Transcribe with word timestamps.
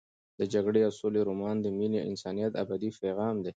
د 0.39 0.41
جګړې 0.53 0.81
او 0.87 0.91
سولې 0.99 1.21
رومان 1.29 1.55
د 1.61 1.67
مینې 1.77 1.99
او 2.01 2.07
انسانیت 2.11 2.53
ابدي 2.63 2.89
پیغام 3.03 3.35
دی. 3.43 3.49